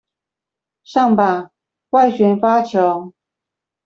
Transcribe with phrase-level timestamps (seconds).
[0.83, 1.51] 上吧，
[1.91, 3.13] 外旋發球